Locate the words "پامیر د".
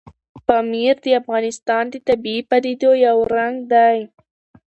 0.47-1.07